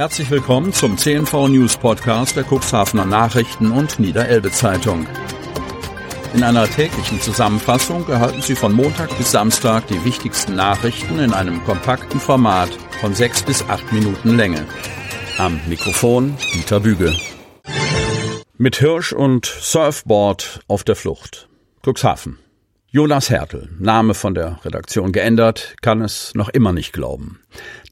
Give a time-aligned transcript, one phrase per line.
[0.00, 5.06] Herzlich willkommen zum CNV News Podcast der Cuxhavener Nachrichten und Niederelbe Zeitung.
[6.32, 11.62] In einer täglichen Zusammenfassung erhalten Sie von Montag bis Samstag die wichtigsten Nachrichten in einem
[11.64, 12.70] kompakten Format
[13.02, 14.66] von sechs bis acht Minuten Länge.
[15.36, 17.14] Am Mikrofon Dieter Büge.
[18.56, 21.50] Mit Hirsch und Surfboard auf der Flucht.
[21.84, 22.38] Cuxhaven.
[22.92, 27.38] Jonas Hertel, Name von der Redaktion geändert, kann es noch immer nicht glauben.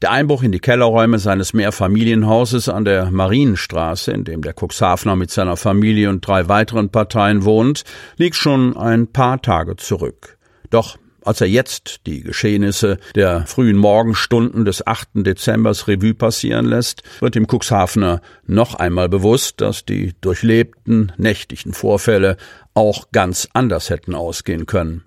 [0.01, 5.31] Der Einbruch in die Kellerräume seines Mehrfamilienhauses an der Marienstraße, in dem der Cuxhavener mit
[5.31, 7.85] seiner Familie und drei weiteren Parteien wohnt,
[8.17, 10.37] liegt schon ein paar Tage zurück.
[10.69, 10.97] Doch
[11.29, 15.09] als er jetzt die Geschehnisse der frühen Morgenstunden des 8.
[15.13, 22.35] Dezembers Revue passieren lässt, wird dem Cuxhavener noch einmal bewusst, dass die durchlebten nächtlichen Vorfälle
[22.73, 25.03] auch ganz anders hätten ausgehen können.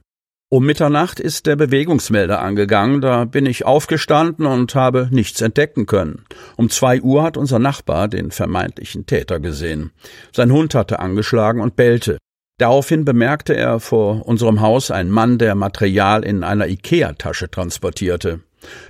[0.48, 6.24] Um Mitternacht ist der Bewegungsmelder angegangen, da bin ich aufgestanden und habe nichts entdecken können.
[6.56, 9.90] Um zwei Uhr hat unser Nachbar den vermeintlichen Täter gesehen.
[10.30, 12.18] Sein Hund hatte angeschlagen und bellte.
[12.62, 18.38] Daraufhin bemerkte er vor unserem Haus einen Mann, der Material in einer Ikea-Tasche transportierte.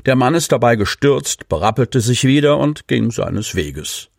[0.05, 4.11] Der Mann ist dabei gestürzt, berappelte sich wieder und ging seines Weges.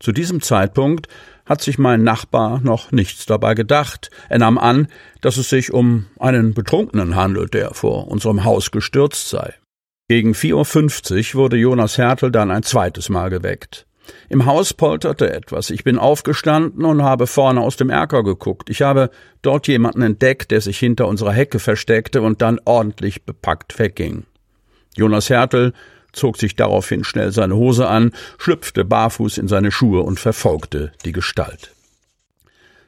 [0.00, 1.06] Zu diesem Zeitpunkt
[1.46, 4.10] hat sich mein Nachbar noch nichts dabei gedacht.
[4.28, 4.88] Er nahm an,
[5.20, 9.54] dass es sich um einen Betrunkenen handelt, der vor unserem Haus gestürzt sei.
[10.08, 13.86] Gegen 4.50 Uhr wurde Jonas Hertel dann ein zweites Mal geweckt.
[14.28, 15.70] Im Haus polterte etwas.
[15.70, 18.70] Ich bin aufgestanden und habe vorne aus dem Erker geguckt.
[18.70, 19.10] Ich habe
[19.42, 24.24] dort jemanden entdeckt, der sich hinter unserer Hecke versteckte und dann ordentlich bepackt wegging.
[24.96, 25.72] Jonas Hertel
[26.12, 31.12] zog sich daraufhin schnell seine Hose an, schlüpfte barfuß in seine Schuhe und verfolgte die
[31.12, 31.72] Gestalt.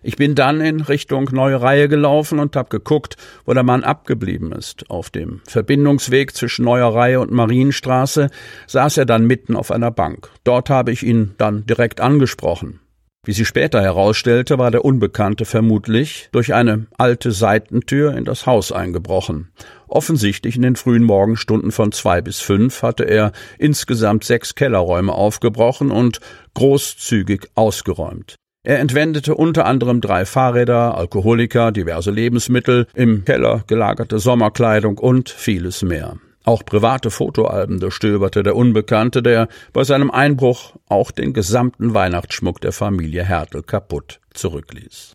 [0.02, 4.52] Ich bin dann in Richtung Neue Reihe gelaufen und hab geguckt, wo der Mann abgeblieben
[4.52, 4.88] ist.
[4.90, 8.30] Auf dem Verbindungsweg zwischen Neuer Reihe und Marienstraße
[8.66, 10.30] saß er dann mitten auf einer Bank.
[10.44, 12.80] Dort habe ich ihn dann direkt angesprochen.
[13.22, 18.72] Wie sie später herausstellte, war der Unbekannte vermutlich durch eine alte Seitentür in das Haus
[18.72, 19.50] eingebrochen.
[19.88, 25.90] Offensichtlich in den frühen Morgenstunden von zwei bis fünf hatte er insgesamt sechs Kellerräume aufgebrochen
[25.90, 26.20] und
[26.54, 28.36] großzügig ausgeräumt.
[28.62, 35.82] Er entwendete unter anderem drei Fahrräder, Alkoholiker, diverse Lebensmittel, im Keller gelagerte Sommerkleidung und vieles
[35.82, 36.18] mehr.
[36.44, 42.72] Auch private Fotoalben durchstöberte der Unbekannte, der bei seinem Einbruch auch den gesamten Weihnachtsschmuck der
[42.72, 45.14] Familie Hertel kaputt zurückließ.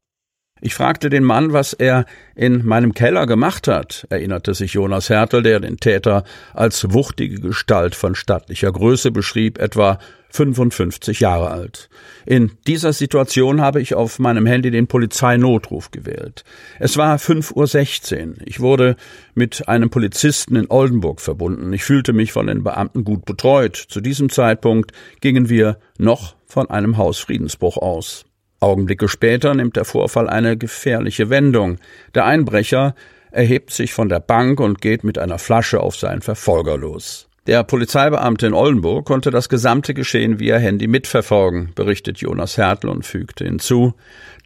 [0.65, 5.43] Ich fragte den Mann, was er in meinem Keller gemacht hat, erinnerte sich Jonas Hertel,
[5.43, 6.23] der den Täter
[6.55, 9.99] als wuchtige Gestalt von stattlicher Größe beschrieb, etwa
[10.31, 11.87] 55 Jahre alt.
[12.25, 16.43] In dieser Situation habe ich auf meinem Handy den Polizeinotruf gewählt.
[16.79, 18.33] Es war 5.16 Uhr.
[18.45, 18.95] Ich wurde
[19.35, 21.71] mit einem Polizisten in Oldenburg verbunden.
[21.73, 23.75] Ich fühlte mich von den Beamten gut betreut.
[23.75, 28.25] Zu diesem Zeitpunkt gingen wir noch von einem Hausfriedensbruch aus.
[28.65, 31.77] Augenblicke später nimmt der Vorfall eine gefährliche Wendung.
[32.15, 32.95] Der Einbrecher
[33.29, 37.29] erhebt sich von der Bank und geht mit einer Flasche auf seinen Verfolger los.
[37.45, 43.05] Der Polizeibeamte in Oldenburg konnte das gesamte Geschehen via Handy mitverfolgen, berichtet Jonas Hertel und
[43.05, 43.93] fügte hinzu.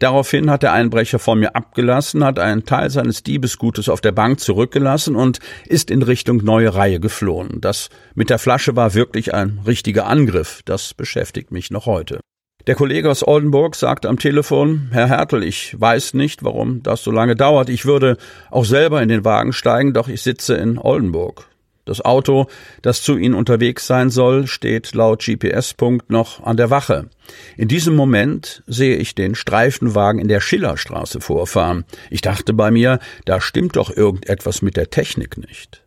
[0.00, 4.38] Daraufhin hat der Einbrecher von mir abgelassen, hat einen Teil seines Diebesgutes auf der Bank
[4.38, 7.62] zurückgelassen und ist in Richtung Neue Reihe geflohen.
[7.62, 10.60] Das mit der Flasche war wirklich ein richtiger Angriff.
[10.66, 12.20] Das beschäftigt mich noch heute.
[12.66, 17.10] Der Kollege aus Oldenburg sagte am Telefon, Herr Hertel, ich weiß nicht, warum das so
[17.10, 17.70] lange dauert.
[17.70, 18.18] Ich würde
[18.50, 21.46] auch selber in den Wagen steigen, doch ich sitze in Oldenburg.
[21.86, 22.46] Das Auto,
[22.82, 27.08] das zu ihnen unterwegs sein soll, steht laut GPS-Punkt noch an der Wache.
[27.56, 31.84] In diesem Moment sehe ich den Streifenwagen in der Schillerstraße vorfahren.
[32.10, 35.82] Ich dachte bei mir, da stimmt doch irgendetwas mit der Technik nicht.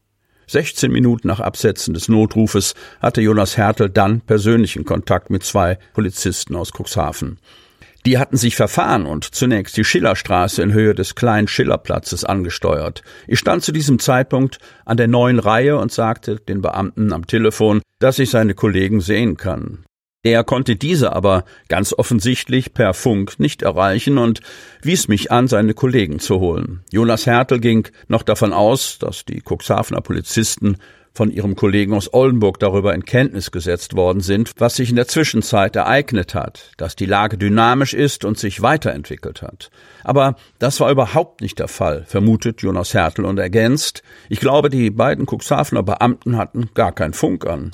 [0.48, 6.56] 16 Minuten nach Absetzen des Notrufes hatte Jonas Hertel dann persönlichen Kontakt mit zwei Polizisten
[6.56, 7.40] aus Cuxhaven.
[8.06, 13.02] Die hatten sich verfahren und zunächst die Schillerstraße in Höhe des kleinen Schillerplatzes angesteuert.
[13.28, 17.82] Ich stand zu diesem Zeitpunkt an der neuen Reihe und sagte den Beamten am Telefon,
[18.00, 19.86] dass ich seine Kollegen sehen kann.
[20.25, 24.40] Er konnte diese aber ganz offensichtlich per Funk nicht erreichen und
[24.81, 26.81] wies mich an, seine Kollegen zu holen.
[26.91, 30.78] Jonas Hertel ging noch davon aus, dass die Cuxhavener Polizisten
[31.14, 35.08] von ihrem Kollegen aus Oldenburg darüber in Kenntnis gesetzt worden sind, was sich in der
[35.08, 39.70] Zwischenzeit ereignet hat, dass die Lage dynamisch ist und sich weiterentwickelt hat.
[40.04, 44.90] Aber das war überhaupt nicht der Fall, vermutet Jonas Hertel und ergänzt, ich glaube, die
[44.90, 47.72] beiden Cuxhavener Beamten hatten gar kein Funk an.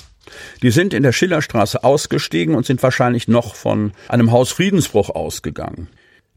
[0.62, 5.88] Die sind in der Schillerstraße ausgestiegen und sind wahrscheinlich noch von einem Hausfriedensbruch ausgegangen.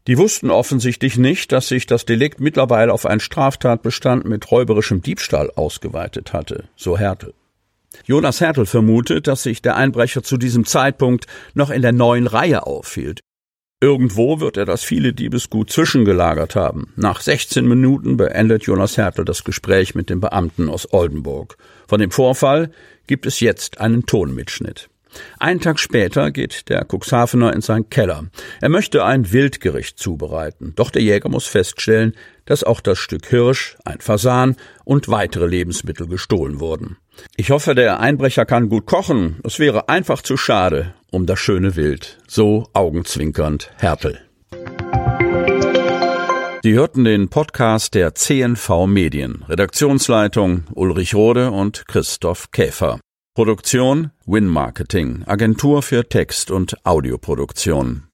[0.06, 5.50] Die wussten offensichtlich nicht, dass sich das Delikt mittlerweile auf einen Straftatbestand mit räuberischem Diebstahl
[5.50, 7.32] ausgeweitet hatte, so Härte.
[8.04, 12.66] Jonas Hertel vermutet, dass sich der Einbrecher zu diesem Zeitpunkt noch in der neuen Reihe
[12.66, 13.20] aufhielt.
[13.80, 16.92] Irgendwo wird er das viele Diebesgut zwischengelagert haben.
[16.96, 21.56] Nach 16 Minuten beendet Jonas Hertel das Gespräch mit dem Beamten aus Oldenburg.
[21.86, 22.70] Von dem Vorfall
[23.06, 24.88] gibt es jetzt einen Tonmitschnitt.
[25.38, 28.24] Einen Tag später geht der Cuxhavener in seinen Keller.
[28.60, 32.14] Er möchte ein Wildgericht zubereiten, doch der Jäger muss feststellen,
[32.44, 36.98] dass auch das Stück Hirsch, ein Fasan und weitere Lebensmittel gestohlen wurden.
[37.36, 39.40] Ich hoffe, der Einbrecher kann gut kochen.
[39.44, 42.18] Es wäre einfach zu schade um das schöne Wild.
[42.26, 44.20] So augenzwinkernd Hertel.
[46.64, 49.44] Sie hörten den Podcast der CNV Medien.
[49.48, 52.98] Redaktionsleitung Ulrich Rode und Christoph Käfer.
[53.36, 58.02] Produktion Win Marketing, Agentur für Text- und Audioproduktion.